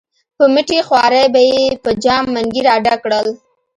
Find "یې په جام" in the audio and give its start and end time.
1.51-2.23